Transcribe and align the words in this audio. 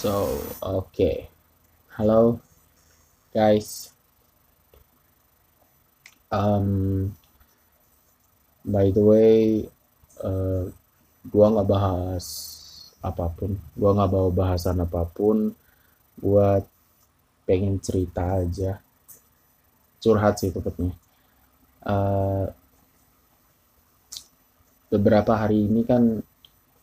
So, 0.00 0.40
okay. 0.64 1.28
Hello, 1.92 2.40
guys. 3.36 3.92
Um, 6.32 7.12
by 8.64 8.88
the 8.96 9.04
way, 9.04 9.68
uh, 10.24 10.72
gua 11.28 11.52
nggak 11.52 11.68
bahas 11.68 12.24
apa 13.04 13.28
pun. 13.28 13.60
Gua 13.76 13.92
nggak 13.92 14.08
bawa 14.08 14.30
bahasan 14.32 14.80
apa 14.80 15.04
pun. 15.04 15.52
Gua 16.16 16.64
pengen 17.44 17.76
cerita 17.76 18.40
aja. 18.40 18.80
Curhat 20.00 20.40
sih 20.40 20.48
tepatnya. 20.48 20.96
Uh, 21.84 22.48
beberapa 24.88 25.36
hari 25.36 25.68
ini 25.68 25.84
kan 25.84 26.24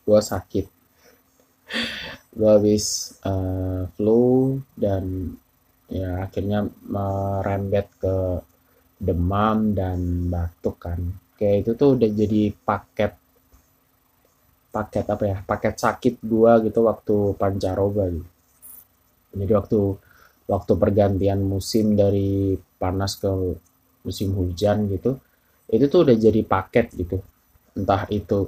gua 0.06 0.22
sakit. 0.22 0.70
Gua 2.38 2.62
habis 2.62 3.18
uh, 3.26 3.90
flu 3.98 4.62
dan 4.78 5.34
ya 5.90 6.30
akhirnya 6.30 6.70
merembet 6.86 7.90
ke 7.98 8.16
demam 9.02 9.74
dan 9.74 10.30
batuk 10.30 10.78
kan. 10.78 11.02
Kayak 11.38 11.56
itu 11.66 11.72
tuh 11.74 11.90
udah 11.98 12.10
jadi 12.14 12.42
paket 12.54 13.14
paket 14.70 15.06
apa 15.10 15.24
ya? 15.26 15.38
Paket 15.42 15.76
sakit 15.82 16.14
gua 16.22 16.62
gitu 16.62 16.86
waktu 16.86 17.34
pancaroba 17.42 18.06
gitu. 18.14 18.30
Jadi 19.38 19.52
waktu 19.54 19.80
waktu 20.48 20.74
pergantian 20.80 21.42
musim 21.44 21.98
dari 21.98 22.56
panas 22.78 23.20
ke 23.20 23.32
musim 24.06 24.32
hujan 24.38 24.88
gitu, 24.88 25.20
itu 25.68 25.86
tuh 25.92 26.00
udah 26.08 26.16
jadi 26.16 26.42
paket 26.46 26.96
gitu. 26.96 27.18
Entah 27.76 28.08
itu 28.14 28.48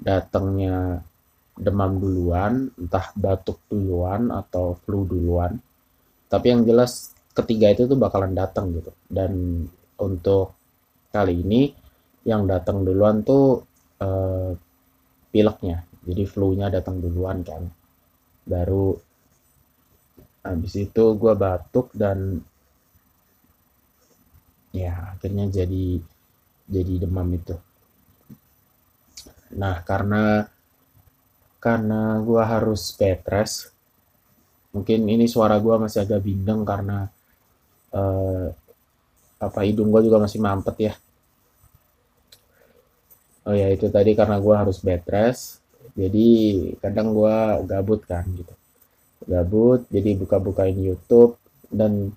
datangnya 0.00 1.02
demam 1.56 1.96
duluan, 1.96 2.68
entah 2.76 3.10
batuk 3.16 3.64
duluan 3.72 4.28
atau 4.28 4.76
flu 4.84 5.08
duluan. 5.08 5.56
Tapi 6.28 6.46
yang 6.52 6.62
jelas 6.68 7.16
ketiga 7.32 7.72
itu 7.72 7.88
tuh 7.88 7.96
bakalan 7.96 8.36
datang 8.36 8.76
gitu. 8.76 8.92
Dan 9.08 9.64
untuk 9.96 10.52
kali 11.08 11.40
ini 11.40 11.72
yang 12.28 12.44
datang 12.44 12.84
duluan 12.84 13.24
tuh 13.24 13.64
uh, 14.04 14.52
pileknya. 15.32 15.84
Jadi 16.06 16.22
flu-nya 16.28 16.68
datang 16.68 17.00
duluan 17.00 17.40
kan. 17.40 17.64
Baru 18.46 18.94
habis 20.46 20.74
itu 20.78 21.04
gue 21.18 21.34
batuk 21.34 21.90
dan 21.90 22.38
ya 24.70 25.16
akhirnya 25.16 25.50
jadi 25.50 25.98
jadi 26.70 26.94
demam 27.08 27.26
itu. 27.34 27.56
Nah 29.56 29.82
karena 29.82 30.46
karena 31.66 32.22
gue 32.22 32.42
harus 32.46 32.94
bed 32.94 33.26
rest. 33.26 33.74
Mungkin 34.70 35.02
ini 35.10 35.26
suara 35.26 35.58
gue 35.58 35.74
masih 35.74 36.06
agak 36.06 36.22
bindeng 36.22 36.62
karena 36.62 37.10
uh, 37.90 38.54
apa 39.42 39.60
hidung 39.66 39.90
gue 39.90 40.06
juga 40.06 40.22
masih 40.22 40.38
mampet 40.38 40.76
ya. 40.78 40.94
Oh 43.50 43.54
ya 43.54 43.66
itu 43.74 43.90
tadi 43.90 44.14
karena 44.14 44.38
gue 44.38 44.54
harus 44.54 44.78
bed 44.78 45.02
rest. 45.10 45.58
Jadi 45.98 46.28
kadang 46.78 47.10
gue 47.10 47.34
gabut 47.66 48.06
kan 48.06 48.22
gitu. 48.30 48.54
Gabut 49.26 49.82
jadi 49.90 50.14
buka-bukain 50.14 50.78
YouTube 50.78 51.34
dan 51.66 52.14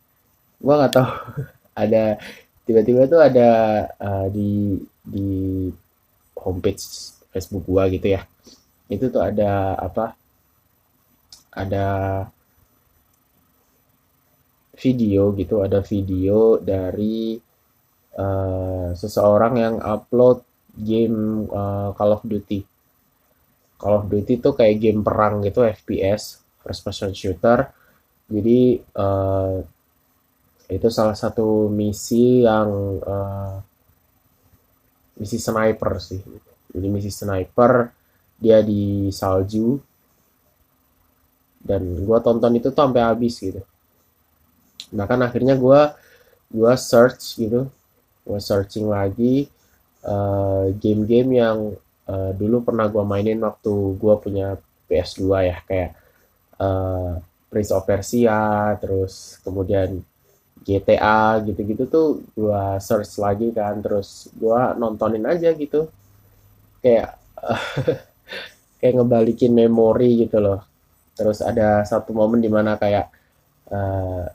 gue 0.61 0.73
nggak 0.77 0.93
tahu 0.93 1.09
ada 1.89 2.21
tiba-tiba 2.69 3.09
tuh 3.09 3.17
ada 3.17 3.49
uh, 3.97 4.29
di 4.29 4.77
di 5.01 5.29
homepage 6.37 7.17
Facebook 7.33 7.65
gue 7.65 7.97
gitu 7.97 8.13
ya 8.13 8.29
itu 8.89 9.05
tuh 9.13 9.21
ada 9.21 9.77
apa? 9.77 10.17
Ada 11.53 11.87
video 14.79 15.35
gitu 15.35 15.59
ada 15.59 15.83
video 15.83 16.55
dari 16.57 17.35
uh, 18.15 18.89
seseorang 18.95 19.53
yang 19.59 19.75
upload 19.83 20.41
game 20.73 21.45
uh, 21.51 21.91
Call 21.93 22.15
of 22.15 22.23
Duty. 22.23 22.63
Call 23.75 23.95
of 23.99 24.05
Duty 24.07 24.39
tuh 24.39 24.55
kayak 24.55 24.79
game 24.79 25.03
perang 25.03 25.43
gitu 25.43 25.67
FPS 25.67 26.39
first 26.63 26.81
person 26.81 27.11
shooter. 27.11 27.69
Jadi 28.29 28.79
uh, 28.95 29.59
itu 30.69 30.87
salah 30.93 31.17
satu 31.17 31.67
misi 31.67 32.45
yang 32.45 32.69
uh, 33.03 33.57
misi 35.19 35.37
sniper 35.41 35.99
sih. 35.99 36.21
Jadi 36.69 36.87
misi 36.87 37.11
sniper 37.11 37.98
dia 38.39 38.63
di 38.63 39.11
salju. 39.11 39.77
Dan 41.59 42.07
gue 42.07 42.17
tonton 42.23 42.55
itu 42.55 42.71
tuh 42.71 42.79
sampai 42.79 43.03
habis 43.03 43.35
gitu. 43.37 43.61
Nah 44.95 45.05
kan 45.05 45.19
akhirnya 45.21 45.59
gue 45.59 45.81
gue 46.49 46.73
search 46.79 47.37
gitu. 47.37 47.67
Gue 48.25 48.39
searching 48.39 48.89
lagi 48.89 49.51
game-game 50.79 51.31
uh, 51.35 51.39
yang 51.43 51.57
uh, 52.07 52.31
dulu 52.33 52.63
pernah 52.63 52.87
gue 52.87 53.03
mainin 53.03 53.43
waktu 53.43 53.73
gue 53.99 54.15
punya 54.23 54.55
PS2 54.87 55.23
ya. 55.45 55.57
Kayak 55.67 55.91
uh, 56.57 57.19
Prince 57.51 57.71
of 57.75 57.85
Persia 57.85 58.73
terus 58.79 59.41
kemudian 59.43 60.01
GTA 60.63 61.39
gitu-gitu 61.43 61.83
tuh 61.89 62.07
gue 62.33 62.63
search 62.79 63.19
lagi 63.19 63.51
kan. 63.51 63.83
Terus 63.83 64.31
gue 64.33 64.59
nontonin 64.79 65.27
aja 65.27 65.51
gitu. 65.53 65.91
Kayak 66.79 67.19
kayak 68.79 68.99
ngebalikin 68.99 69.51
memori 69.53 70.25
gitu 70.25 70.39
loh. 70.39 70.63
Terus 71.13 71.43
ada 71.43 71.83
satu 71.83 72.15
momen 72.15 72.39
di 72.39 72.47
mana 72.47 72.79
kayak 72.79 73.11
uh, 73.71 74.25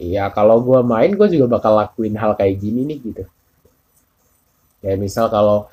ya 0.00 0.28
kalau 0.34 0.60
gue 0.60 0.80
main 0.82 1.14
gue 1.14 1.28
juga 1.30 1.46
bakal 1.60 1.78
lakuin 1.78 2.18
hal 2.18 2.34
kayak 2.34 2.58
gini 2.58 2.84
nih 2.84 2.98
gitu. 3.00 3.24
Ya 4.84 4.94
misal 4.98 5.30
kalau 5.30 5.70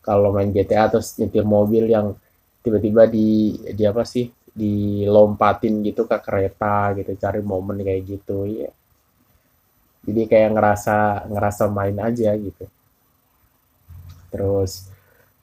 kalau 0.00 0.32
main 0.32 0.48
GTA 0.54 0.88
terus 0.88 1.16
nyetir 1.20 1.44
mobil 1.44 1.90
yang 1.90 2.16
tiba-tiba 2.64 3.08
di 3.08 3.56
di 3.74 3.82
apa 3.84 4.04
sih 4.06 4.28
dilompatin 4.50 5.80
gitu 5.84 6.04
ke 6.04 6.18
kereta 6.20 6.92
gitu 6.98 7.14
cari 7.16 7.40
momen 7.40 7.80
kayak 7.80 8.02
gitu 8.04 8.44
ya 8.44 8.70
jadi 10.04 10.22
kayak 10.26 10.50
ngerasa 10.56 10.96
ngerasa 11.28 11.64
main 11.68 11.96
aja 12.00 12.32
gitu. 12.36 12.64
Terus 14.32 14.88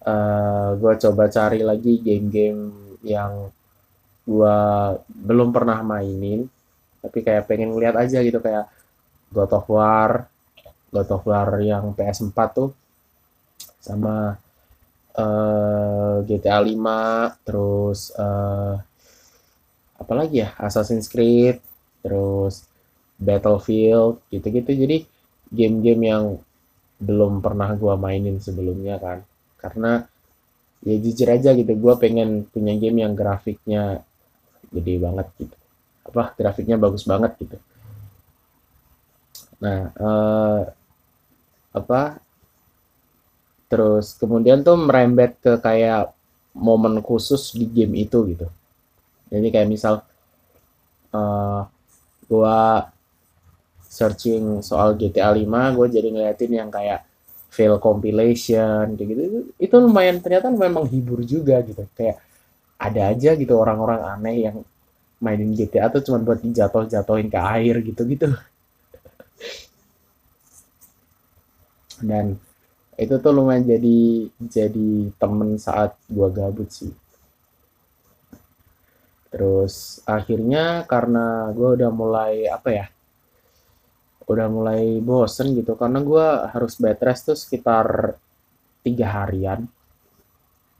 uh, 0.07 0.11
eh, 0.11 0.69
gue 0.79 0.93
coba 1.03 1.23
cari 1.27 1.59
lagi 1.61 1.99
game-game 1.99 2.61
yang 3.03 3.51
gue 4.27 4.57
belum 5.07 5.51
pernah 5.51 5.79
mainin 5.83 6.47
tapi 6.99 7.23
kayak 7.23 7.47
pengen 7.47 7.75
lihat 7.79 7.95
aja 7.95 8.19
gitu 8.19 8.39
kayak 8.43 8.67
God 9.31 9.51
of 9.55 9.67
War 9.67 10.27
God 10.91 11.09
of 11.11 11.23
War 11.27 11.59
yang 11.59 11.91
PS4 11.95 12.37
tuh 12.55 12.71
sama 13.79 14.35
uh, 15.15 16.23
GTA 16.27 16.59
5 16.59 17.47
terus 17.47 18.11
uh, 18.15 18.75
apa 19.97 20.13
lagi 20.13 20.43
ya 20.43 20.51
Assassin's 20.59 21.07
Creed 21.07 21.59
terus 22.03 22.67
Battlefield 23.17 24.21
gitu-gitu. 24.29 24.71
Jadi 24.77 24.97
game-game 25.49 26.03
yang 26.05 26.25
belum 27.01 27.41
pernah 27.41 27.73
gue 27.73 27.93
mainin 27.97 28.37
sebelumnya 28.41 28.97
kan 29.01 29.21
karena 29.57 30.05
ya 30.85 30.95
jujur 31.01 31.27
aja 31.29 31.51
gitu 31.57 31.73
gue 31.73 31.93
pengen 31.97 32.45
punya 32.47 32.77
game 32.77 33.01
yang 33.01 33.13
grafiknya 33.17 34.05
gede 34.69 34.95
banget 35.01 35.27
gitu. 35.41 35.55
Apa 36.07 36.37
grafiknya 36.37 36.77
bagus 36.77 37.03
banget 37.03 37.33
gitu. 37.41 37.57
Nah 39.61 39.91
uh, 39.97 40.61
apa 41.73 42.21
terus 43.67 44.15
kemudian 44.15 44.63
tuh 44.63 44.79
merembet 44.79 45.35
ke 45.43 45.59
kayak 45.59 46.15
momen 46.55 47.03
khusus 47.03 47.53
di 47.53 47.67
game 47.67 48.07
itu 48.07 48.23
gitu. 48.33 48.47
Jadi 49.27 49.47
kayak 49.51 49.67
misal 49.67 50.05
uh, 51.11 51.67
gua 52.31 52.87
searching 53.87 54.61
soal 54.61 54.93
GTA 54.99 55.31
5 55.33 55.47
gue 55.47 55.87
jadi 55.89 56.07
ngeliatin 56.11 56.51
yang 56.53 56.69
kayak 56.69 57.06
fail 57.47 57.79
compilation 57.79 58.93
kayak 58.93 59.07
gitu 59.11 59.21
itu, 59.57 59.75
lumayan 59.79 60.19
ternyata 60.19 60.51
memang 60.51 60.85
hibur 60.85 61.23
juga 61.23 61.63
gitu. 61.63 61.87
Kayak 61.95 62.19
ada 62.77 63.01
aja 63.09 63.33
gitu 63.33 63.57
orang-orang 63.57 64.01
aneh 64.05 64.37
yang 64.49 64.57
mainin 65.17 65.55
GTA 65.57 65.89
tuh 65.89 66.05
cuma 66.05 66.21
buat 66.21 66.37
dijatuh-jatuhin 66.43 67.31
ke 67.33 67.39
air 67.39 67.81
gitu-gitu. 67.81 68.29
Dan 72.09 72.37
itu 72.97 73.13
tuh 73.17 73.33
lumayan 73.33 73.65
jadi 73.65 74.29
jadi 74.37 74.89
temen 75.17 75.57
saat 75.57 75.97
gua 76.09 76.29
gabut 76.29 76.69
sih. 76.69 76.93
Terus 79.33 80.01
akhirnya 80.05 80.85
karena 80.85 81.49
gua 81.53 81.73
udah 81.73 81.89
mulai 81.89 82.45
apa 82.49 82.69
ya 82.69 82.85
udah 84.27 84.47
mulai 84.51 84.99
bosen 84.99 85.55
gitu. 85.55 85.73
Karena 85.79 86.03
gue 86.03 86.25
harus 86.51 86.75
bed 86.77 86.99
rest 87.01 87.31
tuh 87.31 87.37
sekitar 87.39 88.15
tiga 88.83 89.07
harian. 89.23 89.65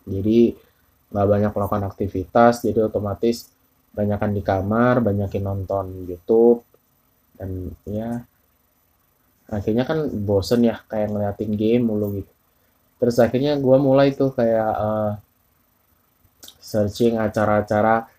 Jadi 0.08 0.56
nggak 1.08 1.28
banyak 1.28 1.52
melakukan 1.56 1.88
aktivitas 1.88 2.68
jadi 2.68 2.84
otomatis 2.84 3.48
banyakan 3.96 4.36
di 4.36 4.44
kamar 4.44 5.00
banyakin 5.00 5.40
nonton 5.40 6.04
YouTube 6.04 6.68
dan 7.40 7.72
ya 7.88 8.20
akhirnya 9.48 9.88
kan 9.88 10.12
bosen 10.12 10.68
ya 10.68 10.84
kayak 10.84 11.16
ngeliatin 11.16 11.56
game 11.56 11.84
mulu 11.88 12.20
gitu. 12.20 12.32
Terus 13.00 13.18
akhirnya 13.24 13.56
gue 13.56 13.78
mulai 13.80 14.12
tuh 14.12 14.36
kayak 14.36 14.72
uh, 14.76 15.12
searching 16.60 17.16
acara-acara 17.16 18.12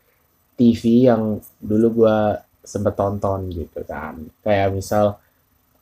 TV 0.57 1.13
yang 1.13 1.37
dulu 1.61 2.05
gue 2.05 2.19
sempet 2.69 2.95
tonton 2.95 3.49
gitu 3.49 3.81
kan. 3.89 4.21
Kayak 4.45 4.77
misal 4.77 5.17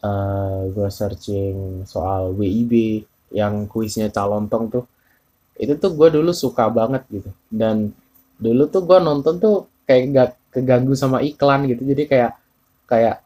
uh, 0.02 0.06
eh, 0.06 0.60
gue 0.70 0.88
searching 0.88 1.82
soal 1.82 2.30
WIB 2.38 3.02
yang 3.34 3.66
kuisnya 3.66 4.06
calontong 4.14 4.70
tuh 4.70 4.84
itu 5.56 5.72
tuh 5.80 5.92
gue 5.96 6.08
dulu 6.12 6.30
suka 6.36 6.68
banget 6.68 7.02
gitu. 7.10 7.30
Dan 7.48 7.90
dulu 8.36 8.68
tuh 8.68 8.84
gue 8.84 8.98
nonton 9.00 9.34
tuh 9.40 9.56
kayak 9.88 10.04
gak 10.12 10.30
keganggu 10.52 10.92
sama 10.94 11.24
iklan 11.24 11.66
gitu. 11.68 11.82
Jadi 11.82 12.02
kayak 12.06 12.32
kayak 12.86 13.16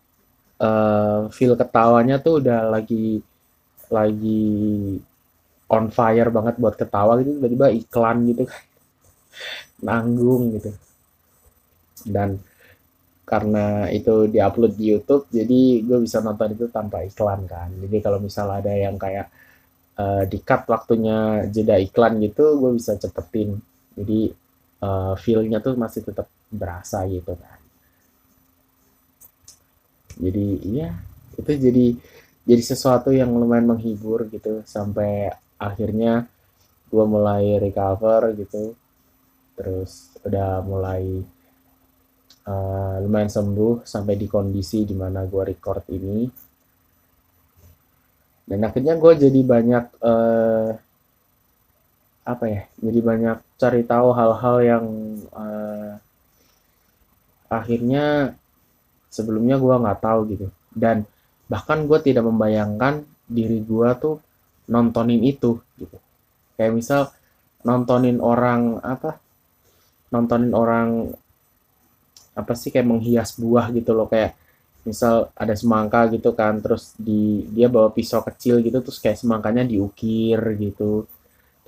uh, 0.62 1.28
feel 1.34 1.58
ketawanya 1.58 2.22
tuh 2.22 2.40
udah 2.40 2.70
lagi 2.70 3.20
lagi 3.90 4.46
on 5.70 5.90
fire 5.90 6.30
banget 6.30 6.54
buat 6.58 6.74
ketawa 6.78 7.18
gitu. 7.20 7.38
Tiba-tiba 7.38 7.66
iklan 7.74 8.16
gitu 8.30 8.42
kan. 8.46 8.62
Nanggung 9.86 10.54
gitu. 10.54 10.70
Dan 12.06 12.38
karena 13.30 13.86
itu 13.94 14.26
diupload 14.26 14.74
di 14.74 14.90
YouTube 14.90 15.30
jadi 15.30 15.86
gue 15.86 15.98
bisa 16.02 16.18
nonton 16.18 16.50
itu 16.50 16.66
tanpa 16.66 17.06
iklan 17.06 17.46
kan. 17.46 17.70
Jadi 17.78 17.96
kalau 18.02 18.18
misal 18.18 18.50
ada 18.50 18.74
yang 18.74 18.98
kayak 18.98 19.30
uh, 19.94 20.26
di 20.26 20.42
cut 20.42 20.66
waktunya 20.66 21.46
jeda 21.46 21.78
iklan 21.78 22.18
gitu 22.18 22.58
gue 22.58 22.74
bisa 22.74 22.98
cepetin. 22.98 23.54
Jadi 23.94 24.34
uh, 24.82 25.14
feelnya 25.14 25.62
tuh 25.62 25.78
masih 25.78 26.02
tetap 26.02 26.26
berasa 26.50 27.06
gitu 27.06 27.38
kan. 27.38 27.58
Jadi 30.18 30.48
iya 30.66 30.90
itu 31.38 31.50
jadi 31.54 31.86
jadi 32.50 32.62
sesuatu 32.66 33.14
yang 33.14 33.30
lumayan 33.30 33.70
menghibur 33.70 34.26
gitu. 34.26 34.66
Sampai 34.66 35.30
akhirnya 35.54 36.26
gue 36.90 37.04
mulai 37.06 37.62
recover 37.62 38.34
gitu. 38.34 38.74
Terus 39.54 40.18
udah 40.26 40.66
mulai 40.66 41.22
uh, 42.46 42.96
lumayan 43.02 43.28
sembuh 43.28 43.84
sampai 43.84 44.14
di 44.16 44.26
kondisi 44.30 44.86
di 44.86 44.94
mana 44.96 45.26
gue 45.26 45.42
record 45.44 45.84
ini. 45.92 46.24
Dan 48.46 48.66
akhirnya 48.66 48.98
gue 48.98 49.12
jadi 49.14 49.40
banyak 49.46 49.84
uh, 50.02 50.70
apa 52.20 52.44
ya 52.46 52.62
jadi 52.78 53.00
banyak 53.00 53.36
cari 53.56 53.82
tahu 53.82 54.08
hal-hal 54.12 54.56
yang 54.62 54.84
uh, 55.34 55.96
akhirnya 57.50 58.36
sebelumnya 59.10 59.58
gue 59.58 59.74
nggak 59.74 60.00
tahu 60.02 60.20
gitu. 60.34 60.46
Dan 60.70 61.06
bahkan 61.50 61.86
gue 61.86 61.98
tidak 62.02 62.26
membayangkan 62.26 63.02
diri 63.26 63.62
gue 63.62 63.88
tuh 63.98 64.16
nontonin 64.70 65.22
itu 65.22 65.58
gitu. 65.78 65.96
Kayak 66.58 66.74
misal 66.74 67.02
nontonin 67.62 68.18
orang 68.18 68.80
apa 68.80 69.20
nontonin 70.10 70.52
orang 70.54 71.14
apa 72.40 72.52
sih 72.56 72.72
kayak 72.72 72.88
menghias 72.88 73.36
buah 73.36 73.68
gitu 73.76 73.92
loh 73.92 74.08
kayak 74.08 74.34
misal 74.80 75.28
ada 75.36 75.52
semangka 75.52 76.08
gitu 76.08 76.32
kan 76.32 76.56
terus 76.58 76.96
di 76.96 77.44
dia 77.52 77.68
bawa 77.68 77.92
pisau 77.92 78.24
kecil 78.24 78.64
gitu 78.64 78.80
terus 78.80 78.96
kayak 78.96 79.20
semangkanya 79.20 79.62
diukir 79.68 80.40
gitu 80.56 81.04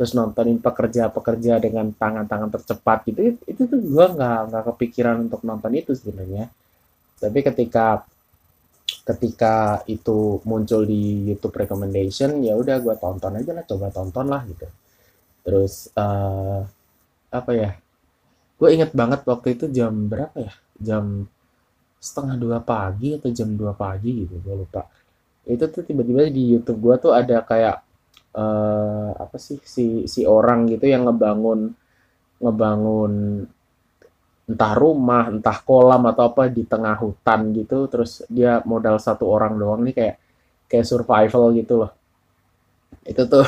terus 0.02 0.18
nontonin 0.18 0.58
pekerja-pekerja 0.58 1.60
dengan 1.62 1.92
tangan-tangan 1.94 2.50
tercepat 2.58 3.06
gitu. 3.06 3.38
Itu, 3.46 3.70
tuh 3.70 3.78
gue 3.78 4.06
nggak 4.18 4.38
nggak 4.50 4.64
kepikiran 4.74 5.30
untuk 5.30 5.46
nonton 5.46 5.72
itu 5.78 5.94
sebenarnya. 5.94 6.50
Tapi 7.22 7.38
ketika 7.44 8.02
ketika 9.06 9.82
itu 9.86 10.42
muncul 10.42 10.82
di 10.86 11.30
YouTube 11.30 11.54
recommendation 11.54 12.42
ya 12.42 12.54
udah 12.58 12.82
gue 12.82 12.94
tonton 12.98 13.38
aja 13.38 13.50
lah 13.54 13.62
coba 13.62 13.86
tonton 13.94 14.26
lah 14.26 14.42
gitu. 14.48 14.66
Terus 15.46 15.86
uh, 15.94 16.66
apa 17.30 17.50
ya 17.54 17.70
gue 18.62 18.70
inget 18.70 18.94
banget 18.94 19.26
waktu 19.26 19.58
itu 19.58 19.66
jam 19.74 19.90
berapa 20.06 20.38
ya? 20.38 20.54
Jam 20.78 21.26
setengah 21.98 22.38
dua 22.38 22.58
pagi 22.62 23.18
atau 23.18 23.26
jam 23.34 23.50
dua 23.58 23.74
pagi 23.74 24.22
gitu 24.22 24.38
gue 24.38 24.54
lupa. 24.54 24.86
Itu 25.42 25.66
tuh 25.66 25.82
tiba-tiba 25.82 26.30
di 26.30 26.54
YouTube 26.54 26.78
gue 26.78 26.94
tuh 27.02 27.10
ada 27.10 27.42
kayak 27.42 27.82
uh, 28.38 29.18
apa 29.18 29.34
sih 29.42 29.58
si 29.66 30.06
si 30.06 30.22
orang 30.22 30.70
gitu 30.70 30.86
yang 30.86 31.10
ngebangun 31.10 31.74
ngebangun 32.38 33.12
entah 34.46 34.74
rumah 34.78 35.26
entah 35.30 35.58
kolam 35.62 36.06
atau 36.06 36.30
apa 36.30 36.46
di 36.46 36.62
tengah 36.62 36.94
hutan 37.02 37.50
gitu 37.54 37.90
terus 37.90 38.22
dia 38.30 38.62
modal 38.62 38.98
satu 39.02 39.26
orang 39.26 39.58
doang 39.58 39.82
nih 39.82 39.94
kayak 39.94 40.16
kayak 40.70 40.86
survival 40.86 41.50
gitu 41.58 41.82
loh. 41.82 41.90
Itu 43.02 43.26
tuh 43.26 43.42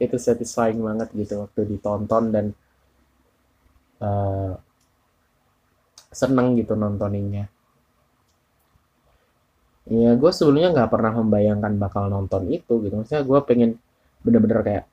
itu 0.00 0.16
satisfying 0.16 0.80
banget 0.80 1.12
gitu 1.12 1.44
waktu 1.44 1.68
ditonton 1.68 2.24
dan 2.32 2.46
uh, 4.00 4.56
seneng 6.10 6.58
gitu 6.58 6.74
nontoninnya. 6.74 7.46
Ya 9.90 10.14
gue 10.14 10.30
sebelumnya 10.30 10.70
nggak 10.72 10.90
pernah 10.90 11.12
membayangkan 11.20 11.72
bakal 11.76 12.08
nonton 12.08 12.48
itu 12.50 12.80
gitu. 12.82 12.94
Maksudnya 12.96 13.22
gue 13.26 13.40
pengen 13.44 13.70
bener-bener 14.24 14.60
kayak 14.64 14.84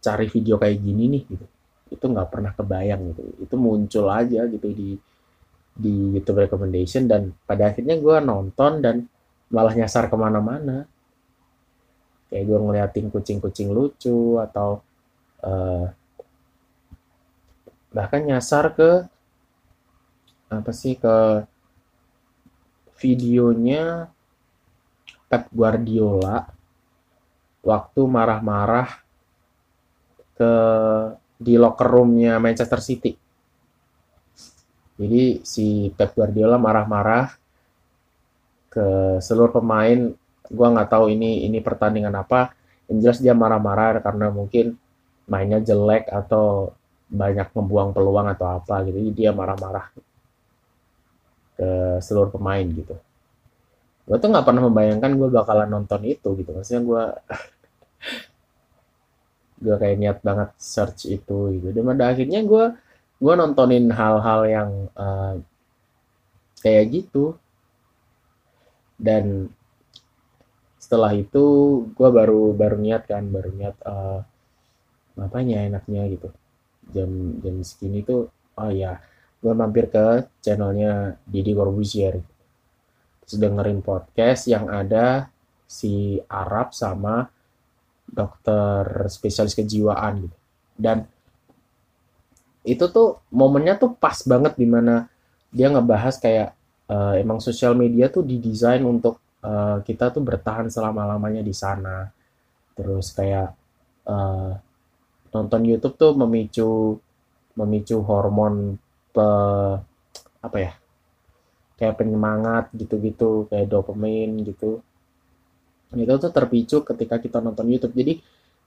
cari 0.00 0.26
video 0.30 0.56
kayak 0.56 0.78
gini 0.80 1.04
nih 1.10 1.22
gitu. 1.26 1.46
Itu 1.90 2.04
nggak 2.06 2.28
pernah 2.30 2.52
kebayang 2.54 3.00
gitu. 3.12 3.22
Itu 3.44 3.54
muncul 3.58 4.06
aja 4.08 4.46
gitu 4.46 4.68
di 4.70 4.96
di 5.70 5.94
YouTube 6.18 6.44
recommendation 6.44 7.08
dan 7.08 7.32
pada 7.46 7.72
akhirnya 7.72 7.96
gue 7.96 8.16
nonton 8.20 8.72
dan 8.84 9.06
malah 9.50 9.74
nyasar 9.74 10.06
ke 10.06 10.16
mana-mana 10.18 10.86
kayak 12.30 12.46
gue 12.46 12.58
ngeliatin 12.62 13.06
kucing-kucing 13.10 13.74
lucu 13.74 14.38
atau 14.38 14.80
uh, 15.42 15.90
bahkan 17.90 18.22
nyasar 18.22 18.70
ke 18.70 18.90
apa 20.50 20.70
sih 20.70 20.94
ke 20.94 21.46
videonya 23.02 24.10
Pep 25.26 25.50
Guardiola 25.50 26.46
waktu 27.62 28.00
marah-marah 28.06 29.02
ke 30.38 30.52
di 31.40 31.54
locker 31.56 31.88
roomnya 31.88 32.38
Manchester 32.42 32.80
City. 32.82 33.12
Jadi 35.00 35.40
si 35.46 35.88
Pep 35.96 36.12
Guardiola 36.12 36.60
marah-marah 36.60 37.32
ke 38.68 39.18
seluruh 39.18 39.54
pemain 39.54 40.12
gue 40.50 40.66
nggak 40.66 40.90
tahu 40.90 41.14
ini 41.14 41.46
ini 41.46 41.62
pertandingan 41.62 42.14
apa. 42.18 42.50
Yang 42.90 42.98
jelas 43.06 43.18
dia 43.22 43.34
marah-marah 43.38 44.02
karena 44.02 44.34
mungkin 44.34 44.74
mainnya 45.30 45.62
jelek 45.62 46.10
atau 46.10 46.74
banyak 47.06 47.54
membuang 47.54 47.94
peluang 47.94 48.26
atau 48.34 48.58
apa 48.58 48.82
gitu. 48.86 48.98
Jadi 48.98 49.10
dia 49.14 49.30
marah-marah 49.30 49.86
ke 51.54 51.70
seluruh 52.02 52.34
pemain 52.34 52.66
gitu. 52.66 52.98
Gue 54.10 54.18
tuh 54.18 54.26
nggak 54.26 54.42
pernah 54.42 54.66
membayangkan 54.66 55.10
gue 55.14 55.28
bakalan 55.30 55.70
nonton 55.70 56.02
itu 56.02 56.34
gitu. 56.34 56.50
Maksudnya 56.50 56.82
gue 56.82 57.04
gue 59.64 59.76
kayak 59.76 59.96
niat 60.02 60.18
banget 60.26 60.50
search 60.58 61.06
itu 61.06 61.54
gitu. 61.54 61.70
Dan 61.70 61.86
pada 61.86 62.10
akhirnya 62.10 62.42
gue 62.42 62.74
gue 63.20 63.34
nontonin 63.38 63.86
hal-hal 63.94 64.40
yang 64.50 64.70
uh, 64.98 65.38
kayak 66.58 66.90
gitu. 66.90 67.38
Dan 68.98 69.54
setelah 70.90 71.14
itu 71.14 71.44
gue 71.94 72.08
baru 72.10 72.50
baru 72.50 72.74
niat 72.74 73.06
kan 73.06 73.22
baru 73.30 73.54
niat 73.54 73.78
uh, 73.86 74.26
apanya 75.22 75.62
enaknya 75.62 76.02
gitu. 76.10 76.34
Jam 76.90 77.38
jam 77.38 77.62
segini 77.62 78.02
tuh 78.02 78.26
oh 78.58 78.70
ya 78.74 78.98
gue 79.38 79.54
mampir 79.54 79.86
ke 79.86 80.26
channelnya 80.42 81.14
Didi 81.30 81.54
Corbuzier. 81.54 82.18
Terus 83.22 83.38
dengerin 83.38 83.86
podcast 83.86 84.50
yang 84.50 84.66
ada 84.66 85.30
si 85.70 86.18
Arab 86.26 86.74
sama 86.74 87.30
dokter 88.10 89.06
spesialis 89.06 89.54
kejiwaan 89.54 90.26
gitu. 90.26 90.36
Dan 90.74 91.06
itu 92.66 92.82
tuh 92.90 93.22
momennya 93.30 93.78
tuh 93.78 93.94
pas 93.94 94.18
banget 94.26 94.58
di 94.58 94.66
mana 94.66 95.06
dia 95.54 95.70
ngebahas 95.70 96.18
kayak 96.18 96.50
uh, 96.90 97.14
emang 97.14 97.38
sosial 97.38 97.78
media 97.78 98.10
tuh 98.10 98.26
didesain 98.26 98.82
untuk 98.82 99.22
uh, 99.44 99.78
kita 99.84 100.12
tuh 100.14 100.22
bertahan 100.24 100.68
selama-lamanya 100.68 101.44
di 101.44 101.54
sana. 101.54 102.08
Terus 102.76 103.12
kayak 103.12 103.48
uh, 104.08 104.52
nonton 105.30 105.62
YouTube 105.66 105.96
tuh 106.00 106.12
memicu 106.16 106.96
memicu 107.58 107.96
hormon 108.04 108.78
pe, 109.12 109.28
apa 110.40 110.56
ya? 110.56 110.72
Kayak 111.76 111.96
penyemangat 112.00 112.64
gitu-gitu, 112.76 113.48
kayak 113.48 113.68
dopamin 113.68 114.44
gitu. 114.44 114.80
Itu 115.90 116.14
tuh 116.20 116.30
terpicu 116.30 116.84
ketika 116.84 117.18
kita 117.18 117.42
nonton 117.42 117.66
YouTube. 117.68 117.96
Jadi 117.96 118.20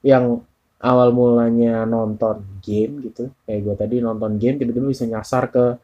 yang 0.04 0.44
awal 0.84 1.16
mulanya 1.16 1.88
nonton 1.88 2.44
game 2.60 3.00
gitu 3.08 3.32
kayak 3.48 3.60
gue 3.64 3.76
tadi 3.80 3.96
nonton 4.04 4.36
game 4.36 4.60
tiba-tiba 4.60 4.92
bisa 4.92 5.08
nyasar 5.08 5.48
ke 5.48 5.80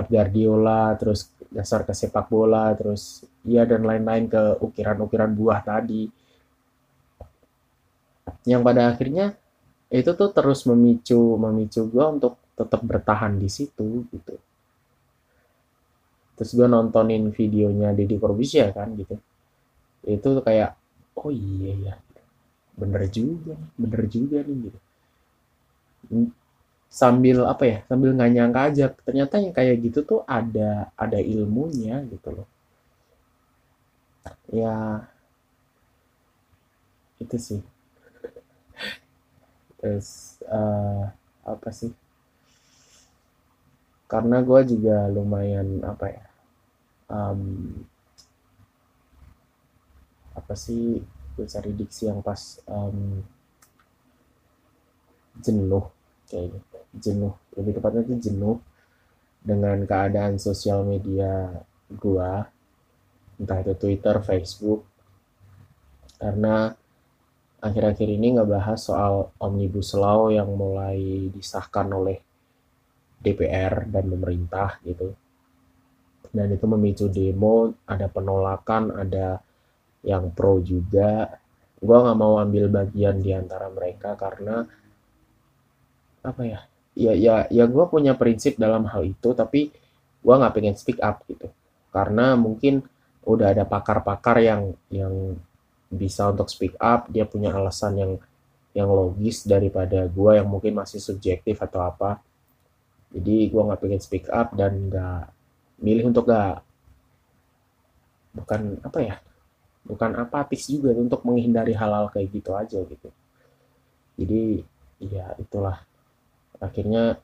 Pep 0.00 0.08
Guardiola 0.08 0.96
terus 0.96 1.28
nyasar 1.52 1.84
ke 1.84 1.92
sepak 1.92 2.32
bola 2.32 2.72
terus 2.72 3.28
ya 3.44 3.68
dan 3.68 3.84
lain-lain 3.84 4.32
ke 4.32 4.42
ukiran-ukiran 4.64 5.30
buah 5.36 5.60
tadi. 5.60 6.08
Yang 8.48 8.62
pada 8.64 8.82
akhirnya 8.88 9.26
itu 9.92 10.10
tuh 10.16 10.32
terus 10.32 10.64
memicu 10.64 11.36
memicu 11.36 11.84
gue 11.84 12.04
untuk 12.08 12.40
tetap 12.56 12.80
bertahan 12.80 13.36
di 13.36 13.52
situ 13.52 14.08
gitu. 14.08 14.40
Terus 16.40 16.50
gue 16.56 16.64
nontonin 16.64 17.28
videonya 17.28 17.92
Deddy 17.92 18.16
Corbuzier 18.16 18.72
kan 18.72 18.96
gitu. 18.96 19.20
Itu 20.08 20.40
kayak 20.40 20.80
oh 21.20 21.28
iya 21.28 21.92
ya 21.92 21.94
bener 22.80 23.02
juga 23.12 23.54
bener 23.76 24.02
juga 24.08 24.40
nih 24.40 24.56
gitu 24.70 24.78
sambil 26.90 27.46
apa 27.46 27.64
ya 27.70 27.78
sambil 27.88 28.10
nggak 28.16 28.32
nyangka 28.34 28.60
aja 28.68 28.86
ternyata 29.06 29.34
yang 29.38 29.54
kayak 29.54 29.76
gitu 29.86 29.98
tuh 30.10 30.20
ada 30.26 30.90
ada 30.98 31.18
ilmunya 31.22 32.02
gitu 32.12 32.28
loh. 32.42 32.48
Ya 34.50 35.06
itu 37.22 37.36
sih. 37.38 37.60
Terus 39.80 40.36
uh, 40.50 41.08
apa 41.46 41.68
sih? 41.72 41.92
Karena 44.10 44.42
gue 44.42 44.60
juga 44.66 45.06
lumayan 45.06 45.80
apa 45.86 46.06
ya 46.10 46.30
um, 47.10 47.42
apa 50.38 50.54
sih 50.54 51.02
gue 51.34 51.46
cari 51.46 51.70
diksi 51.74 52.06
yang 52.06 52.22
pas 52.22 52.62
um, 52.70 53.20
jenuh 55.42 55.84
kayak 56.30 56.54
gitu 56.54 56.69
jenuh. 56.94 57.34
Lebih 57.54 57.78
tepatnya 57.78 58.02
itu 58.06 58.30
jenuh 58.30 58.58
dengan 59.40 59.80
keadaan 59.88 60.36
sosial 60.36 60.84
media 60.84 61.62
gue 61.90 62.32
entah 63.40 63.58
itu 63.64 63.72
Twitter, 63.74 64.20
Facebook 64.20 64.84
karena 66.20 66.68
akhir-akhir 67.64 68.08
ini 68.08 68.36
nggak 68.36 68.50
bahas 68.52 68.84
soal 68.84 69.32
omnibus 69.40 69.96
law 69.96 70.28
yang 70.28 70.52
mulai 70.52 71.32
disahkan 71.32 71.88
oleh 71.88 72.20
DPR 73.20 73.88
dan 73.88 74.04
pemerintah 74.04 74.76
gitu. 74.84 75.16
Dan 76.30 76.52
itu 76.52 76.64
memicu 76.68 77.08
demo 77.08 77.72
ada 77.88 78.06
penolakan 78.12 78.92
ada 79.00 79.40
yang 80.04 80.28
pro 80.32 80.60
juga. 80.60 81.40
Gue 81.80 81.96
nggak 81.96 82.18
mau 82.20 82.36
ambil 82.36 82.68
bagian 82.68 83.16
di 83.24 83.32
antara 83.32 83.72
mereka 83.72 84.12
karena 84.16 84.60
apa 86.20 86.42
ya 86.44 86.60
ya 87.00 87.12
ya 87.16 87.36
ya 87.48 87.64
gue 87.64 87.84
punya 87.88 88.12
prinsip 88.12 88.60
dalam 88.60 88.84
hal 88.84 89.08
itu 89.08 89.32
tapi 89.32 89.72
gue 90.20 90.34
nggak 90.36 90.52
pengen 90.52 90.76
speak 90.76 91.00
up 91.00 91.24
gitu. 91.24 91.48
Karena 91.88 92.36
mungkin 92.36 92.84
udah 93.24 93.56
ada 93.56 93.64
pakar-pakar 93.64 94.36
yang 94.44 94.76
yang 94.92 95.40
bisa 95.90 96.28
untuk 96.28 96.52
speak 96.52 96.76
up 96.78 97.08
dia 97.08 97.24
punya 97.24 97.50
alasan 97.56 97.96
yang 97.96 98.12
yang 98.76 98.86
logis 98.86 99.42
daripada 99.48 100.06
gue 100.06 100.30
yang 100.36 100.46
mungkin 100.46 100.76
masih 100.76 101.00
subjektif 101.00 101.56
atau 101.64 101.80
apa. 101.82 102.20
Jadi 103.10 103.48
gue 103.48 103.62
nggak 103.64 103.80
pengen 103.80 104.00
speak 104.04 104.28
up 104.30 104.52
dan 104.54 104.92
nggak 104.92 105.32
milih 105.80 106.12
untuk 106.12 106.28
gak 106.28 106.60
bukan 108.30 108.78
apa 108.84 108.98
ya 109.02 109.16
bukan 109.82 110.12
apatis 110.22 110.68
juga 110.70 110.94
untuk 110.94 111.24
menghindari 111.26 111.74
hal-hal 111.74 112.12
kayak 112.12 112.28
gitu 112.30 112.52
aja 112.54 112.78
gitu. 112.84 113.08
Jadi 114.20 114.62
ya 115.00 115.32
itulah 115.40 115.80
akhirnya 116.60 117.18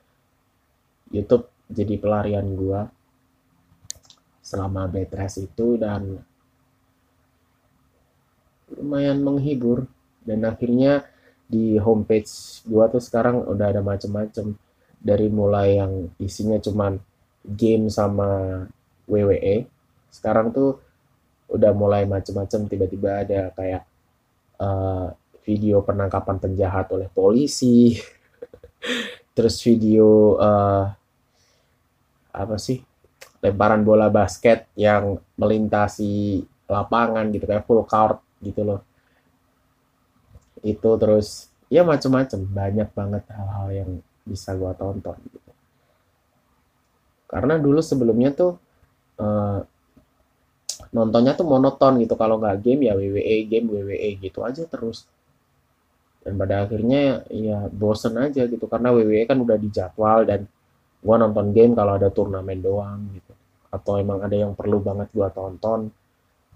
YouTube 1.13 1.47
jadi 1.71 1.95
pelarian 1.95 2.47
gua. 2.57 2.89
Selama 4.43 4.87
bed 4.87 5.11
rest 5.11 5.43
itu 5.43 5.75
dan 5.79 6.23
lumayan 8.73 9.23
menghibur. 9.23 9.87
Dan 10.27 10.43
akhirnya 10.43 11.07
di 11.47 11.79
homepage 11.79 12.63
gua 12.67 12.91
tuh 12.91 12.99
sekarang 12.99 13.47
udah 13.47 13.71
ada 13.71 13.81
macem-macem. 13.85 14.57
Dari 14.97 15.29
mulai 15.29 15.77
yang 15.79 16.09
isinya 16.17 16.57
cuman 16.57 16.97
game 17.47 17.87
sama 17.87 18.65
WWE 19.07 19.69
sekarang 20.11 20.51
tuh 20.51 20.81
udah 21.47 21.71
mulai 21.71 22.03
macem-macem. 22.09 22.67
Tiba-tiba 22.67 23.23
ada 23.23 23.53
kayak 23.55 23.83
uh, 24.59 25.13
video 25.47 25.79
penangkapan 25.85 26.41
penjahat 26.43 26.91
oleh 26.91 27.07
polisi 27.07 27.95
terus 29.37 29.61
video 29.61 30.33
uh, 30.41 30.89
apa 32.33 32.57
sih? 32.57 32.81
Lemparan 33.37 33.85
bola 33.85 34.09
basket 34.09 34.65
yang 34.73 35.21
melintasi 35.37 36.41
lapangan 36.65 37.29
gitu 37.29 37.45
kayak 37.45 37.69
full 37.69 37.85
court 37.85 38.17
gitu 38.41 38.65
loh. 38.65 38.81
Itu 40.65 40.97
terus 40.97 41.53
ya 41.69 41.85
macem-macem. 41.85 42.49
Banyak 42.49 42.89
banget 42.97 43.23
hal-hal 43.29 43.67
yang 43.69 43.89
bisa 44.25 44.57
gua 44.57 44.73
tonton 44.73 45.21
gitu. 45.29 45.51
Karena 47.29 47.61
dulu 47.61 47.77
sebelumnya 47.85 48.33
tuh 48.33 48.57
uh, 49.21 49.61
nontonnya 50.97 51.37
tuh 51.37 51.45
monoton 51.45 52.01
gitu. 52.01 52.17
Kalau 52.17 52.41
nggak 52.41 52.57
game 52.65 52.89
ya 52.89 52.97
WWE 52.97 53.45
game 53.45 53.69
WWE 53.69 54.09
gitu 54.17 54.41
aja 54.41 54.65
terus 54.65 55.05
dan 56.27 56.35
pada 56.35 56.67
akhirnya 56.67 57.23
ya 57.31 57.71
bosen 57.71 58.19
aja 58.19 58.43
gitu. 58.51 58.67
Karena 58.67 58.91
WWE 58.91 59.23
kan 59.23 59.39
udah 59.39 59.55
dijadwal 59.55 60.27
dan 60.27 60.43
gua 60.99 61.15
nonton 61.15 61.55
game 61.55 61.71
kalau 61.71 61.95
ada 61.95 62.11
turnamen 62.11 62.59
doang 62.59 63.07
gitu. 63.15 63.31
Atau 63.71 63.95
emang 63.95 64.19
ada 64.19 64.35
yang 64.35 64.51
perlu 64.51 64.83
banget 64.83 65.07
gua 65.15 65.31
tonton 65.31 65.87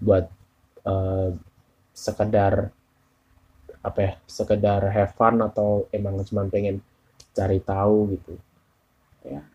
buat 0.04 0.28
uh, 0.84 1.32
sekedar 1.96 2.68
apa 3.82 4.00
ya 4.04 4.12
sekedar 4.28 4.92
have 4.92 5.16
fun 5.16 5.40
atau 5.40 5.88
emang 5.96 6.20
cuma 6.28 6.44
pengen 6.52 6.84
cari 7.32 7.64
tahu 7.64 8.12
gitu. 8.20 8.36
Ya. 9.24 9.48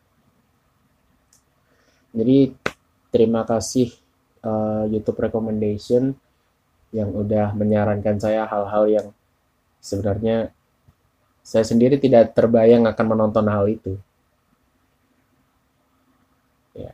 Jadi 2.17 2.57
terima 3.13 3.45
kasih 3.45 3.93
uh, 4.41 4.89
YouTube 4.89 5.21
recommendation 5.21 6.17
yang 6.89 7.13
udah 7.13 7.53
menyarankan 7.53 8.17
saya 8.17 8.49
hal-hal 8.49 8.85
yang 8.89 9.07
sebenarnya 9.81 10.51
saya 11.47 11.63
sendiri 11.63 11.97
tidak 12.03 12.35
terbayang 12.35 12.91
akan 12.91 13.07
menonton 13.07 13.47
hal 13.47 13.71
itu. 13.71 13.95
Ya, 16.75 16.93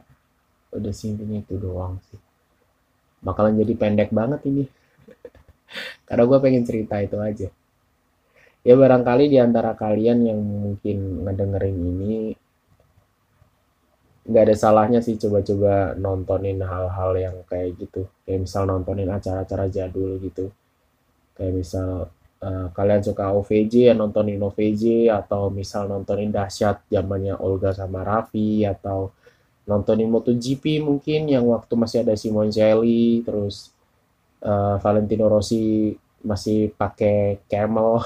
udah 0.77 0.93
sih 0.93 1.11
intinya 1.11 1.41
itu 1.41 1.57
doang 1.57 1.97
sih. 2.13 2.21
Bakalan 3.25 3.57
jadi 3.57 3.73
pendek 3.75 4.13
banget 4.13 4.45
ini. 4.45 4.69
Karena 6.07 6.29
gue 6.29 6.39
pengen 6.39 6.69
cerita 6.69 7.01
itu 7.01 7.17
aja. 7.17 7.49
Ya 8.63 8.75
barangkali 8.79 9.27
di 9.27 9.43
antara 9.43 9.75
kalian 9.75 10.23
yang 10.23 10.39
mungkin 10.39 11.27
ngedengerin 11.27 11.79
ini 11.83 12.15
nggak 14.23 14.43
ada 14.47 14.55
salahnya 14.55 15.01
sih 15.03 15.19
coba-coba 15.19 15.99
nontonin 15.99 16.63
hal-hal 16.63 17.11
yang 17.19 17.37
kayak 17.51 17.75
gitu 17.75 18.07
kayak 18.23 18.47
misal 18.47 18.71
nontonin 18.71 19.11
acara-acara 19.11 19.67
jadul 19.67 20.23
gitu 20.23 20.55
kayak 21.35 21.59
misal 21.59 22.07
uh, 22.43 22.69
kalian 22.75 23.03
suka 23.07 23.31
OVJ 23.33 23.91
ya 23.91 23.95
nontonin 23.95 24.43
OVJ 24.43 25.09
atau 25.09 25.49
misal 25.49 25.87
nontonin 25.89 26.35
dahsyat 26.35 26.83
zamannya 26.91 27.39
Olga 27.39 27.71
sama 27.73 28.03
Raffi 28.03 28.67
atau 28.67 29.15
nontonin 29.65 30.11
MotoGP 30.11 30.83
mungkin 30.83 31.31
yang 31.31 31.47
waktu 31.47 31.73
masih 31.79 32.03
ada 32.03 32.19
Simoncelli 32.19 33.23
terus 33.23 33.71
uh, 34.43 34.77
Valentino 34.83 35.31
Rossi 35.31 35.95
masih 36.27 36.75
pakai 36.75 37.39
camel 37.47 38.03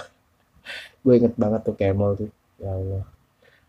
gue 1.03 1.15
inget 1.17 1.35
banget 1.35 1.61
tuh 1.65 1.77
camel 1.77 2.15
tuh 2.15 2.31
ya 2.61 2.73
Allah 2.73 3.17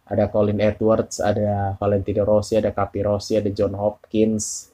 ada 0.08 0.32
Colin 0.32 0.64
Edwards, 0.64 1.20
ada 1.20 1.76
Valentino 1.76 2.24
Rossi, 2.24 2.56
ada 2.56 2.72
Capi 2.72 3.04
Rossi, 3.04 3.36
ada 3.36 3.52
John 3.52 3.76
Hopkins. 3.76 4.72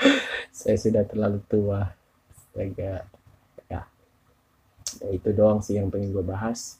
Saya 0.48 0.76
sudah 0.80 1.04
terlalu 1.04 1.44
tua. 1.44 1.92
Astaga. 2.32 3.19
Ya. 5.00 5.08
Itu 5.16 5.32
doang 5.34 5.64
sih 5.64 5.80
yang 5.80 5.88
pengen 5.88 6.12
gue 6.14 6.24
bahas. 6.24 6.78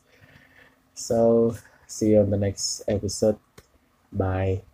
So, 0.94 1.52
see 1.88 2.14
you 2.14 2.22
on 2.22 2.30
the 2.30 2.40
next 2.40 2.84
episode. 2.86 3.40
Bye. 4.12 4.69